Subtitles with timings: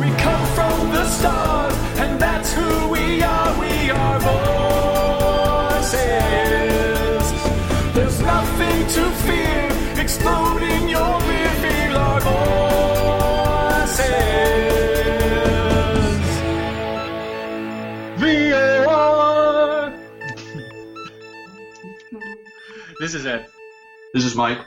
[0.00, 3.60] We come from the stars, and that's who we are.
[3.60, 6.02] We are voices.
[7.94, 9.70] There's nothing to fear.
[10.00, 11.50] Exploding your rear.
[11.62, 12.44] Feel our voices.
[18.20, 19.92] VOR.
[23.00, 23.46] This is Ed.
[24.12, 24.58] This is Mike.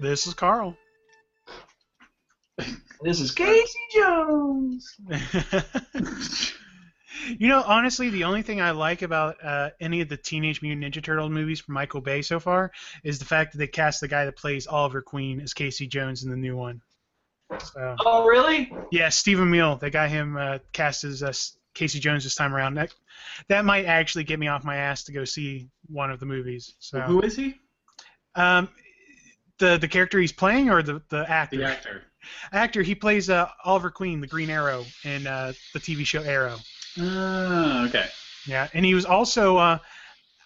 [0.00, 0.76] This is Carl.
[3.02, 4.96] This is Casey Jones.
[7.38, 10.94] you know, honestly, the only thing I like about uh, any of the Teenage Mutant
[10.94, 12.70] Ninja Turtle movies from Michael Bay so far
[13.02, 16.22] is the fact that they cast the guy that plays Oliver Queen as Casey Jones
[16.22, 16.80] in the new one.
[17.74, 18.72] So, Oh, really?
[18.90, 21.32] yeah, Stephen Amell, they got him uh, cast as uh,
[21.74, 22.74] Casey Jones this time around.
[22.74, 22.94] That,
[23.48, 26.74] that might actually get me off my ass to go see one of the movies.
[26.78, 27.56] So, Who is he?
[28.36, 28.68] um,
[29.58, 31.58] the the character he's playing or the the actor?
[31.58, 32.02] The actor.
[32.52, 32.82] Actor.
[32.82, 36.56] He plays uh, Oliver Queen, the Green Arrow, in uh, the TV show Arrow.
[36.98, 38.06] Ah, okay.
[38.46, 39.78] Yeah, and he was also uh,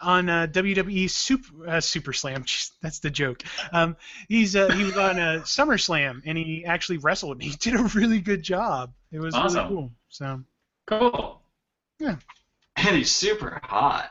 [0.00, 2.44] on uh, WWE Super uh, Super Slam.
[2.44, 3.42] Jeez, That's the joke.
[3.72, 3.96] Um,
[4.28, 7.36] he's uh, he was on uh, SummerSlam, and he actually wrestled.
[7.36, 8.92] And he did a really good job.
[9.12, 9.56] It was Awesome.
[9.56, 9.90] really cool.
[10.08, 10.42] So
[10.86, 11.40] Cool.
[11.98, 12.16] Yeah.
[12.76, 14.10] And he's super hot.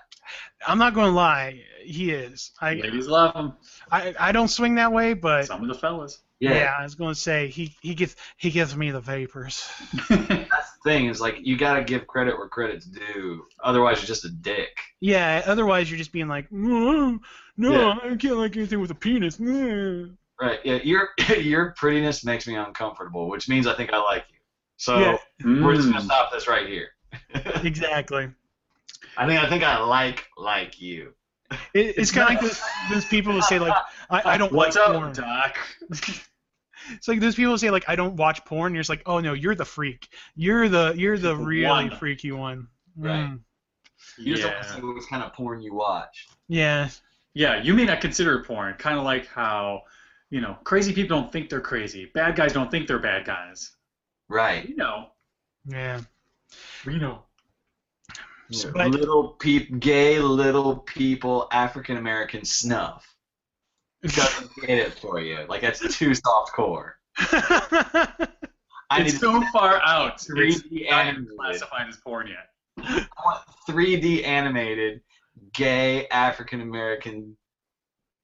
[0.67, 2.51] I'm not going to lie, he is.
[2.59, 3.53] I, Ladies love him.
[3.91, 6.19] I I don't swing that way, but Some of the fellas.
[6.39, 9.67] Yeah, I was going to say he he gives he gives me the vapors.
[10.09, 13.45] That's the thing is like you gotta give credit where credit's due.
[13.63, 14.77] Otherwise, you're just a dick.
[14.99, 17.19] Yeah, otherwise you're just being like, no,
[17.57, 18.11] no, Yeah.
[18.11, 19.39] I can't like anything with a penis.
[19.39, 20.09] No.
[20.39, 20.59] Right?
[20.65, 20.79] Yeah.
[20.83, 21.09] Your
[21.39, 24.37] your prettiness makes me uncomfortable, which means I think I like you.
[24.77, 25.17] So Yeah.
[25.63, 26.05] we're just gonna Mm.
[26.05, 26.89] stop this right here.
[27.63, 28.29] Exactly.
[29.17, 31.13] I think I think I like like you.
[31.73, 32.61] It, it's kind of like those,
[32.91, 33.75] those people who say like,
[34.09, 35.13] I, I don't What's like up, porn.
[35.13, 35.57] Doc?
[36.91, 38.75] It's like those people who say like, I don't watch porn.
[38.75, 40.07] You're just like, oh no, you're the freak.
[40.35, 41.97] You're the you're the The really one.
[41.97, 42.67] freaky one.
[42.95, 43.25] Right.
[43.25, 43.39] Mm.
[44.17, 44.53] You just yeah.
[44.61, 46.27] don't see what kind of porn you watch.
[46.47, 46.89] Yeah.
[47.33, 48.75] Yeah, you may not consider it porn.
[48.75, 49.81] Kind of like how,
[50.29, 52.05] you know, crazy people don't think they're crazy.
[52.13, 53.71] Bad guys don't think they're bad guys.
[54.29, 54.69] Right.
[54.69, 55.07] You know.
[55.67, 56.01] Yeah.
[56.85, 57.23] We know.
[58.51, 63.05] So- Yeah, little peep, gay little people, African American snuff.
[64.03, 65.45] Doesn't get it for you.
[65.49, 66.97] Like that's too soft core.
[67.17, 70.17] I it's so far out.
[70.19, 71.37] 3D not animated.
[71.37, 72.49] classified as porn yet.
[72.77, 75.01] I want 3D animated
[75.53, 77.35] gay African American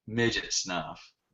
[0.08, 1.02] midget snuff.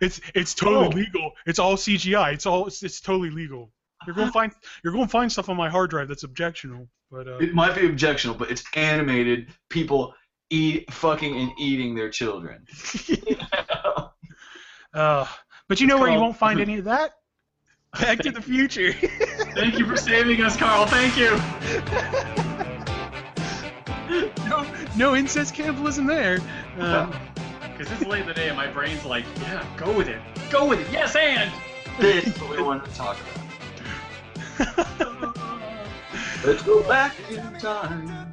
[0.00, 0.90] it's it's totally Oh.
[0.90, 1.32] legal.
[1.46, 2.34] It's all CGI.
[2.34, 3.70] It's all it's, it's totally legal.
[4.06, 4.52] You're going to find
[4.84, 6.88] you're going to find stuff on my hard drive that's objectionable.
[7.10, 9.48] But uh, It might be objectionable, but it's animated.
[9.68, 10.14] People
[10.50, 12.66] eat fucking and eating their children.
[14.94, 15.26] uh,
[15.68, 17.12] but you know where you won't find any of that?
[18.00, 18.92] Back to the Future.
[19.54, 20.86] Thank you for saving us, Carl.
[20.86, 21.30] Thank you.
[24.48, 24.66] no,
[24.96, 26.40] no incest cannibalism there.
[26.78, 27.14] Um,
[27.76, 30.20] Because it's late in the day and my brain's like, yeah, go with it.
[30.50, 30.86] Go with it.
[30.92, 31.50] Yes, and.
[31.98, 33.46] this is what we wanted to talk about.
[36.44, 38.32] Let's go back in time.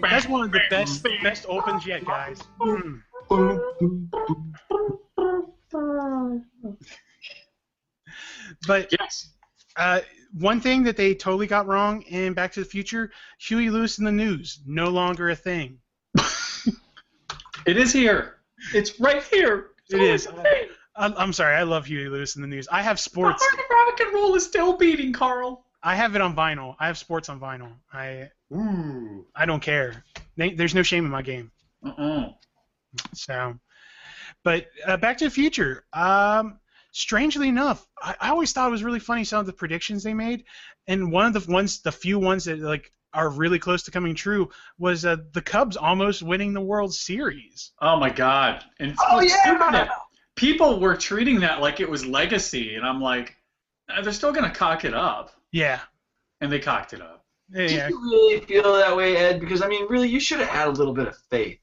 [0.00, 2.40] that's one of the best best opens yet, guys.
[2.60, 3.00] Mm.
[8.66, 9.30] But Yes.
[9.76, 10.00] uh,
[10.38, 13.10] one thing that they totally got wrong in Back to the Future:
[13.40, 15.78] Huey Lewis and the News, no longer a thing.
[17.64, 18.36] It is here.
[18.74, 19.68] It's right here.
[19.90, 20.26] It is.
[20.96, 22.68] I'm, I'm sorry, I love Huey Lewis and the News.
[22.70, 23.46] I have sports.
[23.92, 25.64] Heart of rock and roll is still beating, Carl.
[25.82, 26.76] I have it on vinyl.
[26.78, 27.72] I have sports on vinyl.
[27.92, 29.26] I Ooh.
[29.34, 30.04] I don't care.
[30.36, 31.50] There's no shame in my game.
[31.84, 32.30] Uh-uh.
[33.14, 33.58] So,
[34.44, 35.84] but uh, Back to the Future.
[35.92, 36.58] Um,
[36.92, 40.14] strangely enough, I, I always thought it was really funny some of the predictions they
[40.14, 40.44] made,
[40.86, 44.14] and one of the ones, the few ones that like are really close to coming
[44.14, 47.72] true, was uh, the Cubs almost winning the World Series.
[47.80, 48.64] Oh my God.
[48.78, 49.88] And Oh, yeah!
[50.34, 53.32] People were treating that like it was legacy, and I'm like, "Uh,
[53.96, 55.80] Uh, they're still gonna cock it up, Yeah,
[56.40, 57.24] and they cocked it up.
[57.50, 59.40] Yeah, Do you really feel that way, Ed?
[59.40, 61.58] Because I mean, really, you should have had a little bit of faith.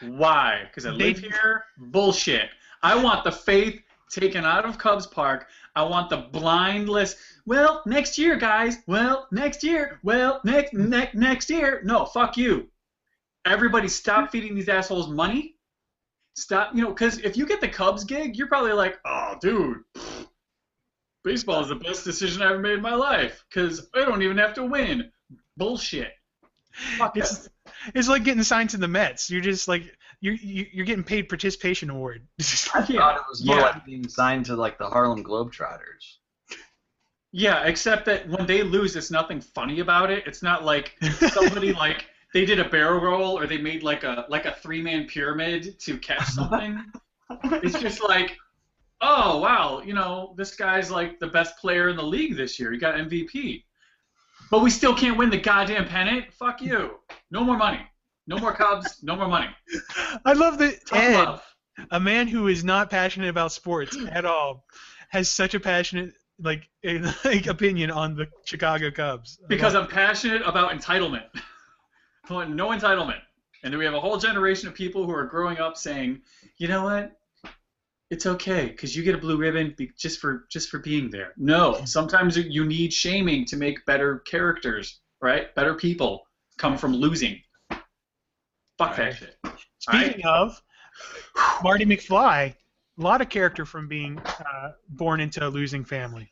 [0.00, 0.62] Why?
[0.66, 1.64] Because I live They- here?
[1.78, 2.50] Bullshit.
[2.82, 3.80] I want the faith
[4.10, 5.48] taken out of Cubs Park.
[5.74, 7.16] I want the blindless.
[7.46, 8.78] Well, next year, guys.
[8.86, 10.00] Well, next year.
[10.02, 11.80] Well, next next next year.
[11.84, 12.68] No, fuck you.
[13.46, 15.56] Everybody, stop feeding these assholes money.
[16.34, 16.74] Stop.
[16.74, 19.78] You know, because if you get the Cubs gig, you're probably like, oh, dude.
[21.24, 24.38] Baseball is the best decision I ever made in my life because I don't even
[24.38, 25.10] have to win.
[25.56, 26.12] Bullshit.
[26.98, 27.16] Fuck.
[27.16, 27.48] It's,
[27.94, 29.30] it's like getting signed to the Mets.
[29.30, 29.84] You're just like
[30.20, 32.26] you're you- you're getting paid participation award.
[32.74, 32.98] I Yeah.
[33.00, 33.62] thought it was more Yeah.
[33.62, 36.16] like being signed to like the Harlem Globetrotters.
[37.34, 40.24] Yeah, except that when they lose, it's nothing funny about it.
[40.26, 40.96] It's not like
[41.30, 44.82] somebody like they did a barrel roll or they made like a like a three
[44.82, 46.82] man pyramid to catch something.
[47.44, 48.36] it's just like,
[49.02, 52.72] oh wow, you know this guy's like the best player in the league this year.
[52.72, 53.64] He got MVP,
[54.50, 56.32] but we still can't win the goddamn pennant.
[56.32, 56.98] Fuck you.
[57.30, 57.80] No more money.
[58.26, 59.02] No more Cubs.
[59.02, 59.48] No more money.
[60.24, 61.42] I love that Tough Ed, love.
[61.90, 64.64] a man who is not passionate about sports at all,
[65.08, 66.68] has such a passionate like,
[67.24, 69.38] like opinion on the Chicago Cubs.
[69.48, 71.24] Because I'm passionate about entitlement.
[72.30, 73.18] No entitlement.
[73.62, 76.22] And then we have a whole generation of people who are growing up saying,
[76.56, 77.12] you know what?
[78.12, 81.32] It's okay because you get a blue ribbon be- just for just for being there.
[81.38, 85.52] No, sometimes you need shaming to make better characters, right?
[85.54, 86.26] Better people
[86.58, 87.40] come from losing.
[88.76, 89.38] Fuck that shit.
[89.78, 90.60] Speaking of
[91.62, 92.54] Marty McFly,
[92.98, 96.30] a lot of character from being uh, born into a losing family.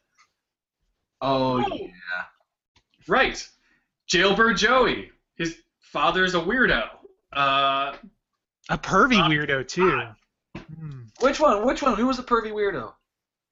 [1.22, 1.76] Oh Oh.
[1.78, 1.88] yeah.
[3.08, 3.48] Right.
[4.06, 5.10] Jailbird Joey.
[5.36, 6.88] His father's a weirdo.
[7.32, 7.96] Uh,
[8.68, 10.02] A pervy Uh, weirdo too.
[10.66, 11.02] Hmm.
[11.20, 11.66] Which one?
[11.66, 11.94] Which one?
[11.96, 12.92] Who was the pervy weirdo?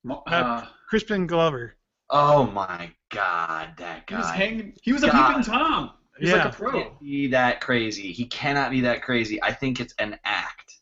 [0.04, 1.74] mo- uh, Crispin Glover.
[2.10, 4.16] Oh my God, that guy.
[4.16, 4.72] he was hanging.
[4.82, 5.28] He was a God.
[5.28, 5.90] peeping tom.
[6.18, 6.44] He's Yeah.
[6.44, 6.70] like a pro.
[6.72, 8.12] Can't be that crazy.
[8.12, 9.42] He cannot be that crazy.
[9.42, 10.74] I think it's an act.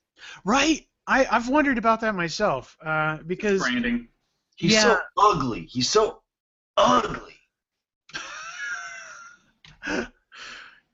[0.44, 0.86] Right.
[1.08, 4.08] I, I've wondered about that myself uh, because Branding.
[4.56, 4.82] He's Yeah.
[4.82, 5.66] so ugly.
[5.66, 6.22] He's so
[6.76, 7.34] ugly.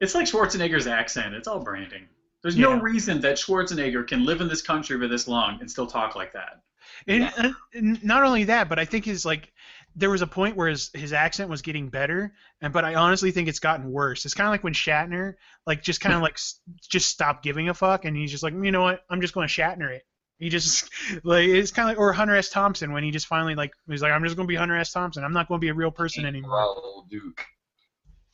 [0.00, 1.32] It's like Schwarzenegger's accent.
[1.34, 2.08] It's all branding.
[2.42, 5.86] There's no reason that Schwarzenegger can live in this country for this long and still
[5.86, 6.60] talk like that.
[7.06, 7.32] And, Yeah.
[7.36, 9.52] and- and not only that, but I think his like
[9.94, 13.30] there was a point where his, his accent was getting better, and but I honestly
[13.30, 14.24] think it's gotten worse.
[14.24, 15.34] It's kind of like when Shatner
[15.66, 18.54] like just kind of like s- just stopped giving a fuck, and he's just like,
[18.54, 20.02] you know what, I'm just going to Shatner it.
[20.38, 20.90] He just
[21.24, 22.48] like it's kind of like or Hunter S.
[22.50, 24.92] Thompson when he just finally like he's like, I'm just going to be Hunter S.
[24.92, 25.22] Thompson.
[25.24, 26.56] I'm not going to be a real person anymore.
[26.56, 27.44] Raoul Duke.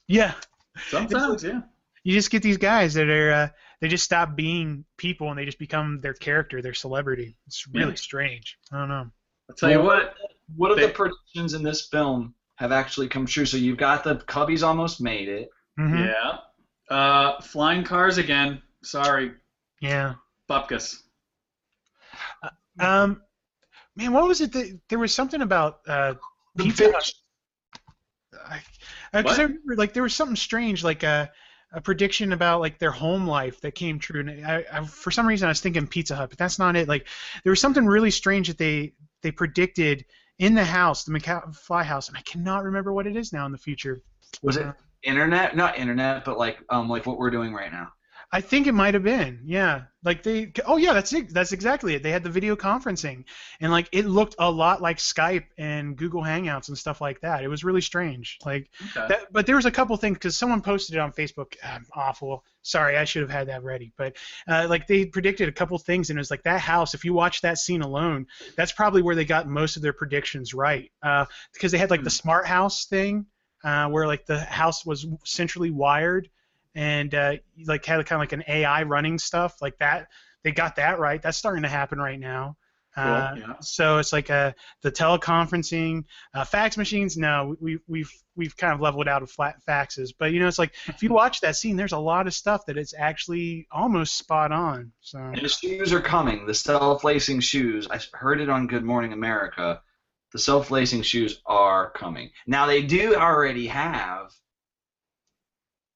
[0.06, 0.32] Yeah,
[0.88, 1.60] Sometimes, yeah.
[2.02, 3.48] you just get these guys that are uh,
[3.80, 7.36] they just stop being people and they just become their character, their celebrity.
[7.46, 7.94] It's really Yeah.
[7.96, 8.58] strange.
[8.72, 9.10] I don't know.
[9.48, 10.14] I'll tell you what.
[10.56, 13.46] What of They- the predictions in this film have actually come true?
[13.46, 15.50] So you've got the Cubbies almost made it.
[15.78, 16.06] Mhm.
[16.06, 16.38] Yeah.
[16.94, 18.62] Uh, flying cars again.
[18.82, 19.34] Sorry,
[19.80, 20.14] Yeah.
[20.48, 21.02] Bupkus.
[22.80, 23.22] Um,
[23.96, 26.14] man, what was it that there was something about uh,
[26.54, 27.12] The Pizza Hut?
[28.46, 28.62] I,
[29.12, 29.38] because What?
[29.40, 31.30] I remember like there was something strange, like a,
[31.72, 35.26] a prediction about like their home life that came true, and I, I, for some
[35.26, 36.88] reason I was thinking Pizza Hut, but that's not it.
[36.88, 37.06] Like
[37.44, 40.04] there was something really strange that they they predicted
[40.38, 43.52] in the house, the McFly house, and I cannot remember what it is now in
[43.52, 44.00] the future.
[44.42, 44.66] Was it
[45.02, 45.56] internet?
[45.56, 47.92] Not internet, but like um like what we're doing right now.
[48.30, 49.84] I think it might have been, yeah.
[50.04, 51.32] Like they, oh yeah, that's it.
[51.32, 52.02] That's exactly it.
[52.02, 53.24] They had the video conferencing,
[53.58, 57.42] and like it looked a lot like Skype and Google Hangouts and stuff like that.
[57.42, 58.38] It was really strange.
[58.44, 59.06] Like Okay.
[59.08, 61.54] that, but there was a couple things because someone posted it on Facebook.
[61.64, 62.44] I'm awful.
[62.60, 63.92] Sorry, I should have had that ready.
[63.96, 64.16] But
[64.46, 66.92] uh, like they predicted a couple things, and it was like that house.
[66.92, 70.52] If you watch that scene alone, that's probably where they got most of their predictions
[70.52, 70.92] right.
[71.02, 73.24] Uh, because they had like the smart house thing,
[73.64, 76.28] uh, where like the house was centrally wired,
[76.74, 80.08] and uh, like had kind of like an AI running stuff like that.
[80.44, 81.20] They got that right.
[81.20, 82.56] That's starting to happen right now.
[82.98, 83.54] Uh, yeah.
[83.60, 87.16] So it's like uh, the teleconferencing, uh, fax machines.
[87.16, 90.10] No, we, we've we've kind of leveled out of flat faxes.
[90.18, 92.66] But you know, it's like if you watch that scene, there's a lot of stuff
[92.66, 94.92] that it's actually almost spot on.
[95.00, 96.46] So And the shoes are coming.
[96.46, 97.86] The self-lacing shoes.
[97.88, 99.80] I heard it on Good Morning America.
[100.32, 102.30] The self-lacing shoes are coming.
[102.46, 104.32] Now they do already have,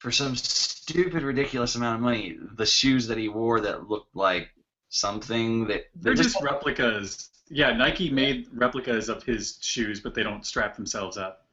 [0.03, 4.49] for some stupid, ridiculous amount of money, the shoes that he wore that looked like
[4.89, 7.31] something that They're just replicas.
[7.49, 11.47] Yeah, Nike made replicas of his shoes, but they don't strap themselves up.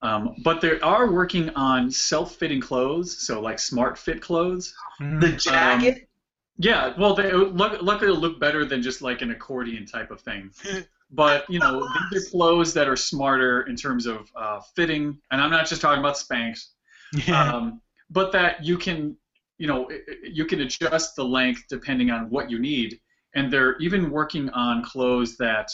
[0.00, 4.74] Um, but they are working on self-fitting clothes, so like smart fit clothes.
[4.98, 5.20] mhm.
[5.20, 6.08] the jacket.
[6.56, 10.22] Yeah, well, they look, luckily it'll look better than just like an accordion type of
[10.22, 10.50] thing.
[11.10, 15.40] But you know, these are clothes that are smarter in terms of uh, fitting, and
[15.40, 16.70] I'm not just talking about Spanx.
[17.26, 17.54] Yeah.
[17.54, 17.80] um,
[18.10, 19.16] but that you can,
[19.58, 19.88] you know,
[20.22, 23.00] you can adjust the length depending on what you need.
[23.34, 25.68] And they're even working on clothes that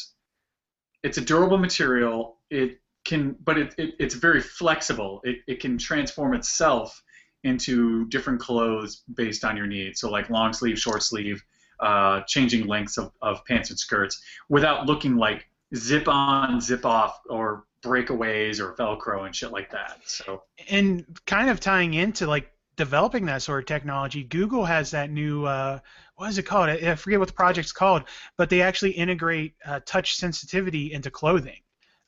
[1.03, 2.39] it's a durable material.
[2.51, 5.21] It can, but it, it it's very flexible.
[5.25, 7.03] It, it can transform itself
[7.45, 10.01] into different clothes based on your needs.
[10.01, 11.43] So like long sleeve, short sleeve,
[11.81, 17.21] uh, changing lengths of, of pants and skirts without looking like zip on, zip off,
[17.29, 20.01] or breakaways or Velcro and shit like that.
[20.05, 25.11] So and kind of tying into like developing that sort of technology, Google has that
[25.11, 25.79] new uh,
[26.17, 26.69] what is it called?
[26.69, 28.05] I I forget what the project's called,
[28.37, 31.61] but they actually integrate uh, touch sensitivity into clothing.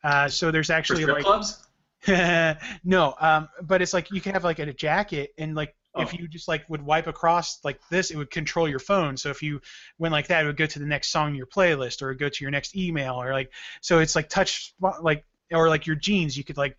[0.04, 1.66] Uh, so there's actually like clubs.
[2.84, 6.16] no, um, but it's like you can have like a jacket and like if Oh.
[6.18, 9.16] you just like would wipe across like this, it would control your phone.
[9.16, 9.60] So if you
[9.98, 12.28] went like that, it would go to the next song in your playlist or go
[12.30, 13.52] to your next email or like
[13.82, 16.76] so it's like touch like or like your jeans, you could like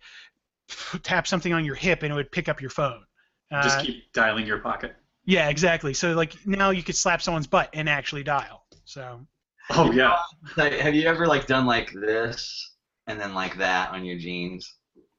[1.02, 3.04] tap something on your hip and it would pick up your phone.
[3.50, 4.96] Uh, Just keep dialing your pocket.
[5.24, 5.94] yeah, exactly.
[5.94, 8.64] So like now you could slap someone's butt and actually dial.
[8.84, 9.20] So
[9.70, 10.16] Oh yeah.
[10.56, 12.74] Have you ever like done like this
[13.06, 14.74] and then like that on your jeans?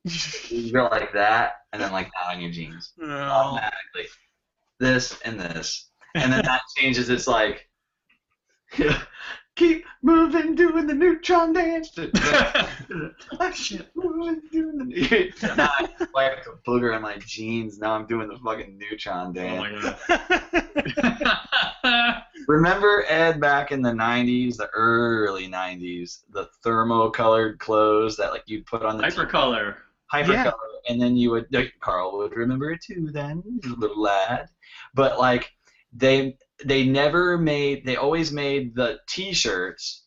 [0.49, 3.07] You go like that and then like that on your jeans no.
[3.07, 4.05] automatically.
[4.79, 7.09] This and this, and then that changes.
[7.09, 7.67] It's like
[9.55, 11.89] keep moving, doing the neutron dance.
[13.53, 15.33] Keep moving, doing the.
[15.57, 17.77] now I like a booger in my jeans.
[17.79, 19.99] Now I'm doing the fucking neutron oh dance.
[20.09, 21.41] my
[21.83, 22.23] god.
[22.47, 28.65] Remember Ed back in the '90s, the early '90s, the thermo-colored clothes that like you'd
[28.65, 29.75] put on the Hypercolor.
[30.13, 30.51] hypercolor, Yeah.
[30.89, 33.09] and then you would like, Carl would remember it too.
[33.11, 34.49] Then he little lad,
[34.93, 35.51] but like
[35.93, 40.03] they they never made they always made the T-shirts,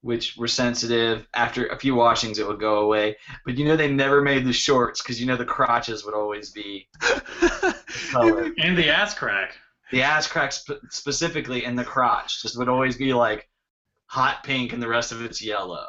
[0.00, 1.26] which were sensitive.
[1.34, 3.16] After a few washings, it would go away.
[3.44, 6.50] But you know they never made the shorts because you know the crotches would always
[6.50, 6.88] be
[8.10, 8.52] colored.
[8.58, 9.56] And the ass crack.
[9.92, 13.48] the ass crack sp- specifically and the crotch just would always be like
[14.06, 15.86] hot pink and the rest of it's yellow.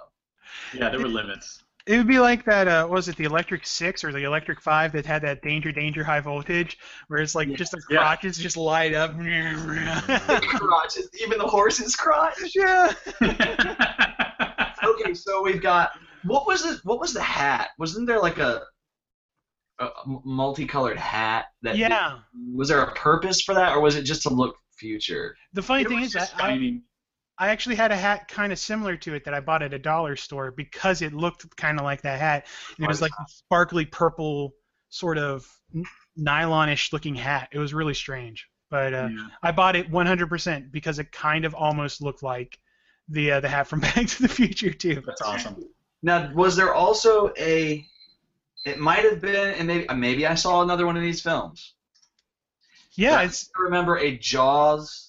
[0.74, 1.64] Yeah, there were limits.
[1.88, 2.68] It would be like that.
[2.68, 5.72] Uh, what was it the Electric Six or the Electric Five that had that Danger
[5.72, 6.78] Danger High Voltage,
[7.08, 8.00] where it's like just the Yeah.
[8.00, 9.18] crotches just light up.
[9.18, 12.38] The crotch even the horse's crotch.
[12.56, 12.92] yeah.
[14.84, 15.92] Okay, so we've got
[16.24, 16.80] what was it?
[16.84, 17.70] What was the hat?
[17.80, 18.64] Wasn't there like a,
[19.80, 22.20] a m- multicolored hat that Yeah.
[22.54, 25.36] was there a purpose for that or was it just to look future?
[25.54, 26.82] The funny It thing was is, just I, I, shiny.
[27.40, 29.80] I actually had a hat kind of similar to it that I bought at a
[29.80, 32.48] dollar store because it looked kind of like that hat.
[32.78, 34.54] And it was like a sparkly purple,
[34.90, 35.86] sort of n-
[36.18, 37.50] nylonish looking hat.
[37.52, 38.48] It was really strange.
[38.70, 39.28] But uh, Yeah.
[39.44, 42.60] I bought it 100% because it kind of almost looked like
[43.08, 45.02] the uh, the hat from Back to the Future too.
[45.06, 45.64] That's awesome.
[46.02, 47.86] Now, was there also a?
[48.66, 51.74] It might have been, and maybe maybe I saw another one of these films.
[52.94, 55.07] Yeah, I remember a Jaws.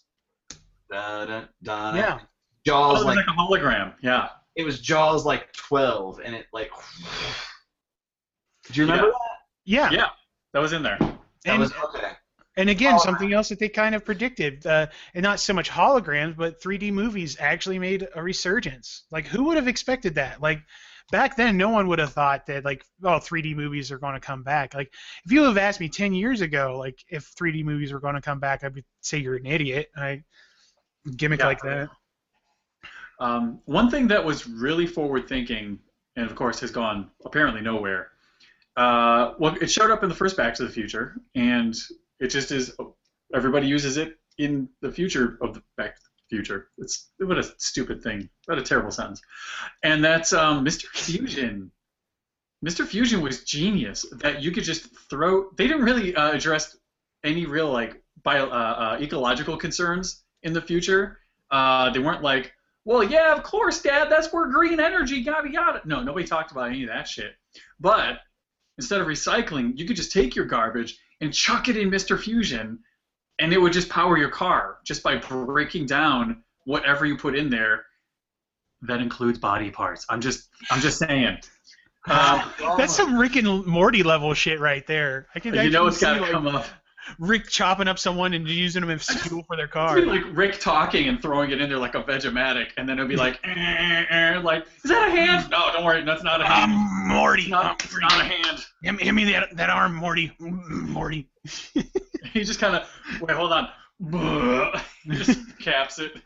[0.91, 2.19] Da, da, da, yeah.
[2.21, 2.27] Oh,
[2.67, 3.95] Jaws it was like, like a hologram.
[4.03, 4.29] Yeah.
[4.57, 6.71] it was Jaws like twelve, and it like.
[8.71, 9.07] Do you remember
[9.65, 9.83] Yeah.
[9.89, 9.93] that?
[9.93, 9.99] Yeah.
[10.01, 10.09] Yeah.
[10.53, 10.99] That was in there.
[10.99, 12.13] That And, was okay.
[12.57, 15.71] and again, Oh, something else that they kind of predicted, uh, and not so much
[15.71, 19.05] holograms, but 3D movies actually made a resurgence.
[19.11, 20.43] Like, who would have expected that?
[20.43, 20.61] Like,
[21.11, 24.21] back then, no one would have thought that, like, oh, 3D movies are going to
[24.21, 24.75] come back.
[24.75, 24.93] Like,
[25.25, 28.21] if you have asked me 10 years ago, like, if 3D movies were going to
[28.21, 29.89] come back, I would say you're an idiot.
[29.97, 30.23] I
[31.17, 31.47] gimmick Yeah.
[31.47, 31.89] like that.
[33.21, 35.79] Um, one thing that was really forward thinking,
[36.17, 38.13] and of course has gone apparently nowhere.
[38.77, 41.75] Uh, well, it showed up in the first Back to the Future, and
[42.21, 42.77] it just is.
[43.35, 46.69] Everybody uses it in the future of the Back to the Future.
[46.79, 48.29] It's what a stupid thing.
[48.47, 49.21] What a terrible sentence.
[49.83, 50.87] And that's um, Mr.
[50.87, 51.73] Fusion.
[52.65, 52.87] Mr.
[52.87, 54.07] Fusion was genius.
[54.13, 55.51] That you could just throw.
[55.57, 56.77] They didn't really uh, address
[57.25, 61.19] any real like bio uh, uh, ecological concerns in the future.
[61.51, 62.53] Uh, they weren't like,
[62.85, 65.83] well, yeah, of course, Dad, that's where green energy, yada yada.
[65.85, 67.35] No, nobody talked about any of that shit.
[67.79, 68.21] But
[68.79, 72.19] instead of recycling, you could just take your garbage and chuck it in Mr.
[72.19, 72.79] Fusion,
[73.39, 77.51] and it would just power your car just by breaking down whatever you put in
[77.51, 77.85] there.
[78.83, 80.07] That includes body parts.
[80.09, 81.39] I'm just, I'm just saying.
[82.09, 82.43] Um,
[82.79, 85.27] That's some Rick and Morty level shit right there.
[85.35, 86.67] I can you know actually it's got to like, come up.
[87.19, 89.95] Rick chopping up someone and using them as fuel for their car.
[89.97, 93.09] Be like Rick talking and throwing it in there like a Vegematic, and then it'll
[93.09, 95.51] be like, eh, eh, eh, like, is that a hand?
[95.51, 96.73] No, don't worry, that's not a hand.
[96.73, 97.43] I'm Morty.
[97.43, 98.65] It's not, it's not a hand.
[98.83, 100.33] Give me, give me that, that arm, Morty.
[100.41, 101.29] Mm, Morty.
[102.33, 102.87] He just kind of,
[103.23, 103.69] wait, hold on.
[105.05, 106.21] He just caps it.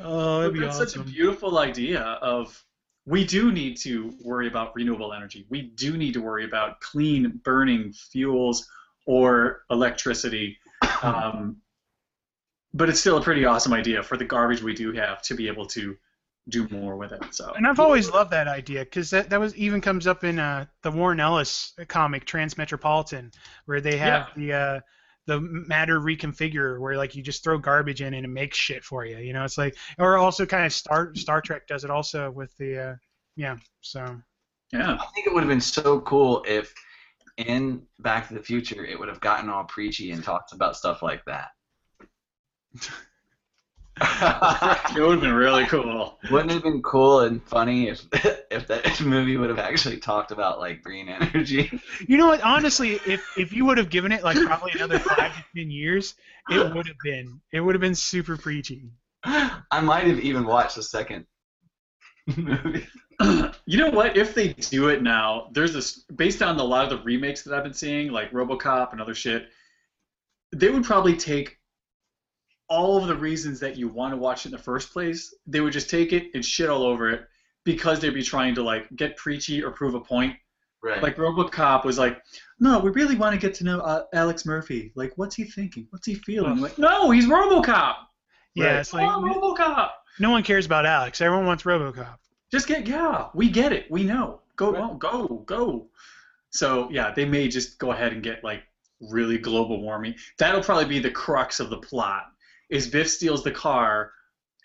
[0.00, 0.88] Oh, that'd be That's awesome.
[0.88, 2.64] such a beautiful idea of
[3.06, 5.46] we do need to worry about renewable energy.
[5.48, 8.68] We do need to worry about clean burning fuels
[9.06, 10.58] or electricity.
[11.02, 11.58] Um,
[12.74, 15.46] but it's still a pretty awesome idea for the garbage we do have to be
[15.46, 15.96] able to
[16.48, 17.22] do more with it.
[17.34, 20.38] So And I've always loved that idea because that, that was even comes up in
[20.38, 23.32] uh, the Warren Ellis comic Transmetropolitan,
[23.64, 24.80] where they have the uh,
[25.26, 29.04] the matter reconfigure, where like you just throw garbage in and it makes shit for
[29.04, 29.18] you.
[29.18, 32.56] You know, it's like or also kind of Star Star Trek does it also with
[32.58, 32.94] the uh,
[33.36, 33.56] yeah.
[33.80, 34.20] So
[34.72, 36.72] yeah, I think it would have been so cool if
[37.36, 41.02] in Back to the Future it would have gotten all preachy and talked about stuff
[41.02, 41.48] like that.
[43.98, 46.18] it would have been really cool.
[46.30, 48.06] Wouldn't it have been cool and funny if
[48.50, 51.80] if that movie would have actually talked about like green energy?
[52.06, 52.42] you know what?
[52.42, 56.14] Honestly, if if you would have given it like probably another five to ten years,
[56.50, 58.90] it would have been it would have been super preachy.
[59.24, 61.26] I might have even watched the second
[62.36, 62.86] movie.
[63.64, 64.16] you know what?
[64.16, 67.54] If they do it now, there's this based on a lot of the remakes that
[67.54, 69.48] I've been seeing, like RoboCop and other shit.
[70.54, 71.55] They would probably take
[72.68, 75.34] all of the reasons that you want to watch it in the first place.
[75.46, 77.26] They would just take it and shit all over it
[77.64, 80.34] because they'd be trying to like get preachy or prove a point.
[80.82, 81.02] Right.
[81.02, 82.20] Like RoboCop was like,
[82.60, 84.92] no, we really want to get to know uh, Alex Murphy.
[84.94, 85.86] Like, what's he thinking?
[85.90, 86.60] What's he feeling?
[86.60, 87.96] Like, no, he's RoboCop.
[88.54, 88.76] Yeah, Right.
[88.76, 89.90] it's like oh, RoboCop.
[90.20, 91.20] no one cares about Alex.
[91.20, 92.18] Everyone wants RoboCop.
[92.52, 93.90] Just get yeah, we get it.
[93.90, 94.40] We know.
[94.54, 94.98] Go Right.
[94.98, 95.88] go go.
[96.50, 98.62] So yeah, they may just go ahead and get like
[99.00, 100.14] really global warming.
[100.38, 102.26] That'll probably be the crux of the plot.
[102.68, 104.12] Is Biff steals the car,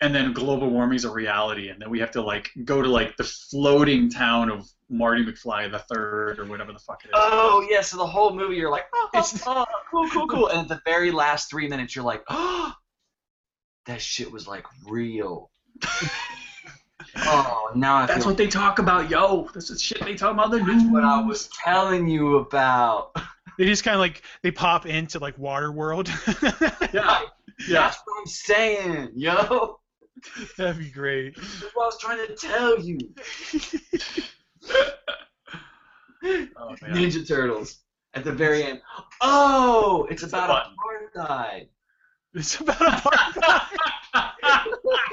[0.00, 3.16] and then global warming's a reality, and then we have to like go to like
[3.16, 7.12] the floating town of Marty McFly the third or whatever the fuck it is.
[7.14, 10.58] Oh yeah, so the whole movie you're like, oh, It's- oh, cool, cool, cool, and
[10.60, 12.72] at the very last three minutes you're like, oh,
[13.86, 15.50] that shit was like real.
[17.16, 19.48] oh, now I That's feel what they talk about, yo.
[19.54, 20.90] This is shit they talk about in the news.
[20.90, 23.10] what I was telling you about.
[23.58, 26.08] They just kind of like they pop into like Waterworld.
[26.94, 27.20] Yeah,
[27.68, 27.80] yeah.
[27.80, 29.78] That's what I'm saying, yo.
[30.58, 31.36] That'd be great.
[31.36, 32.98] That's what I was trying to tell you.
[36.24, 36.94] Oh, man.
[36.94, 37.80] Ninja Turtles
[38.14, 38.80] at the very end.
[39.20, 41.66] Oh, it's It's about a apartheid.
[42.34, 43.60] It's about a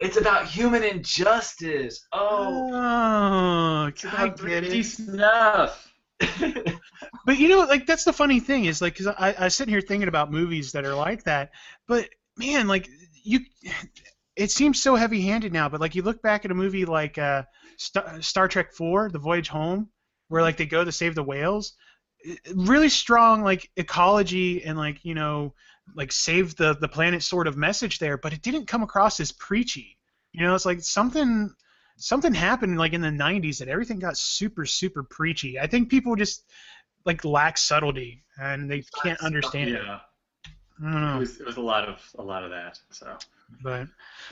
[0.00, 2.06] It's about human injustice.
[2.12, 2.70] Oh.
[2.74, 4.84] Oh, I get it.
[4.84, 5.93] snuff.
[7.26, 9.80] But you know, like that's the funny thing is like, cause I I sitting here
[9.80, 11.50] thinking about movies that are like that,
[11.88, 12.88] but man, like
[13.22, 13.40] you,
[14.36, 15.68] it seems so heavy-handed now.
[15.68, 17.44] But like you look back at a movie like uh,
[17.78, 19.88] Star, Star Trek Four: The Voyage Home,
[20.28, 21.74] where like they go to save the whales,
[22.54, 25.54] really strong like ecology and like you know
[25.96, 29.32] like save the the planet sort of message there, but it didn't come across as
[29.32, 29.96] preachy.
[30.32, 31.50] You know, it's like something
[31.96, 35.58] something happened like in the 90s that everything got super super preachy.
[35.58, 36.44] I think people just
[37.04, 39.82] like lack subtlety and they can't understand it.
[39.84, 39.98] Yeah,
[40.86, 41.18] I don't it know.
[41.18, 42.78] was, it was a lot of a lot of that.
[42.90, 43.16] So
[43.62, 43.88] But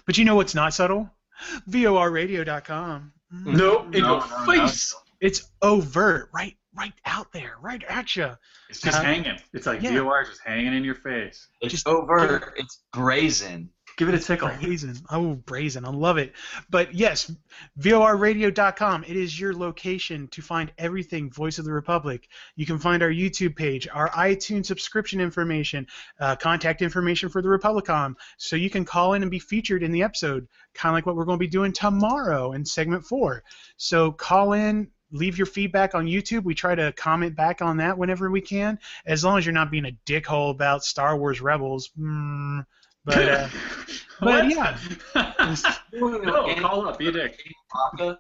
[0.07, 1.11] but you know what's not subtle?
[1.69, 3.13] VORradio.com.
[3.35, 3.47] Mm.
[3.57, 4.45] no, in No, your no, no.
[4.67, 4.95] face.
[5.21, 8.31] It's overt, right right out there, right at you.
[8.71, 9.39] It's just Uh, hanging.
[9.53, 9.91] It's like yeah.
[9.93, 11.49] VOR just hanging in your face.
[11.61, 12.55] It's Just- overt.
[12.57, 13.69] It's brazen.
[13.97, 14.51] Give it a tickle.
[14.61, 14.97] Brazen.
[15.11, 15.85] Oh, brazen.
[15.85, 16.33] I love it.
[16.71, 17.31] But yes,
[17.79, 19.05] VORradio.com.
[19.05, 22.29] It is your location to find everything Voice of the Republic.
[22.57, 25.87] You can find our YouTube page, our iTunes subscription information,
[26.21, 29.93] uh, contact information for the Republicom, so you can call in and be featured in
[29.93, 33.43] the episode, kind of like what we're going to be doing tomorrow in segment four.
[33.77, 34.89] So call in.
[35.15, 36.45] Leave your feedback on YouTube.
[36.45, 39.71] We try to comment back on that whenever we can, as long as you're not
[39.71, 41.91] being a dickhole about Star Wars Rebels.
[42.01, 42.65] Mm,
[43.05, 43.49] but uh,
[44.21, 44.79] but yeah,
[45.93, 46.99] You want to know no, anything call up.
[46.99, 47.39] Be a dick.
[47.73, 48.19] Baca?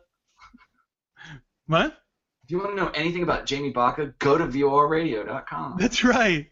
[1.66, 1.98] what?
[2.44, 5.76] If you want to know anything about Jamie Baca, go to VORradio.com.
[5.78, 6.50] That's right.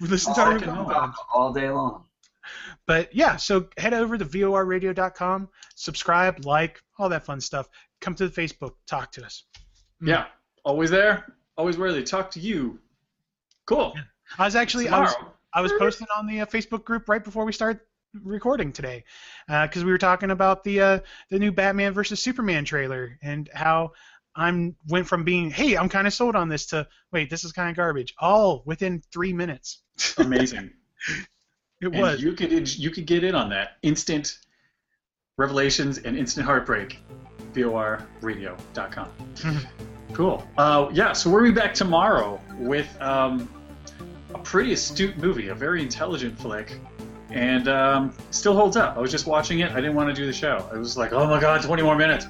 [0.00, 0.68] Listen to All, our can.
[0.68, 2.04] Baca all day long.
[2.86, 7.68] But yeah, so head over to VORradio.com, subscribe, like, all that fun stuff.
[8.00, 9.44] Come to the Facebook, talk to us.
[10.02, 10.26] Yeah,
[10.64, 11.34] always there.
[11.56, 12.78] Always ready to talk to you.
[13.66, 13.94] Cool.
[14.38, 15.33] I was actually I was Tomorrow.
[15.54, 17.80] I was posting on the uh, Facebook group right before we started
[18.22, 19.04] recording today,
[19.46, 20.98] because we were talking about the uh,
[21.30, 23.92] the new Batman versus Superman trailer and how
[24.36, 27.52] I'm went from being hey I'm kind of sold on this to wait this is
[27.52, 29.82] kind of garbage all within three minutes.
[30.18, 30.70] Amazing.
[31.80, 32.20] It and was.
[32.22, 34.38] you could you could get in on that instant
[35.36, 36.98] revelations and instant heartbreak.
[37.52, 39.08] VORradio.com.
[40.12, 40.48] cool.
[40.58, 43.48] Uh, yeah, so we'll be back tomorrow with um,
[44.34, 46.76] a pretty astute movie, a very intelligent flick,
[47.30, 48.96] and um, still holds up.
[48.96, 49.72] I was just watching it.
[49.72, 50.68] I didn't want to do the show.
[50.72, 52.26] I was like, oh my god, 20 more minutes.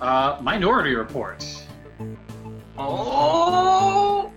[0.00, 1.44] Uh, Minority Report.
[2.76, 4.32] Oh.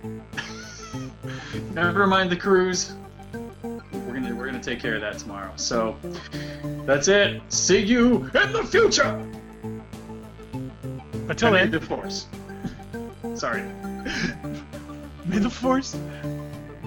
[1.72, 2.94] Never mind the cruise.
[3.32, 5.52] We're gonna we're gonna take care of that tomorrow.
[5.56, 5.96] So
[6.86, 7.42] that's it.
[7.52, 9.14] See you in the future.
[11.28, 12.26] Until then, the force.
[13.34, 13.62] Sorry.
[15.26, 15.94] may the force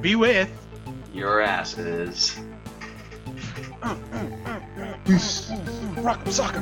[0.02, 0.50] be with.
[1.14, 2.36] Your asses.
[5.98, 6.62] Rock soccer.